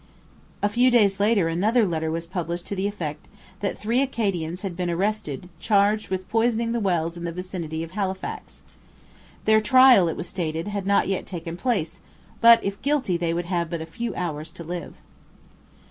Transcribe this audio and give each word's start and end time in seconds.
A 0.63 0.67
few 0.69 0.89
days 0.89 1.19
later 1.19 1.47
another 1.47 1.85
letter 1.85 2.09
was 2.09 2.25
published 2.25 2.65
to 2.65 2.75
the 2.75 2.87
effect 2.87 3.27
that 3.59 3.77
three 3.77 4.01
Acadians 4.01 4.63
had 4.63 4.75
been 4.75 4.89
arrested 4.89 5.47
charged 5.59 6.09
with 6.09 6.27
poisoning 6.27 6.71
the 6.71 6.79
wells 6.79 7.17
in 7.17 7.23
the 7.23 7.31
vicinity 7.31 7.83
of 7.83 7.91
Halifax. 7.91 8.63
Their 9.45 9.61
trial, 9.61 10.07
it 10.07 10.17
was 10.17 10.27
stated, 10.27 10.69
had 10.69 10.87
not 10.87 11.07
yet 11.07 11.27
taken 11.27 11.55
place; 11.55 11.99
but 12.39 12.63
if 12.63 12.81
guilty 12.81 13.15
they 13.15 13.31
would 13.31 13.45
have 13.45 13.69
but 13.69 13.79
a 13.79 13.85
few 13.85 14.15
hours 14.15 14.49
to 14.53 14.63
live. 14.63 14.95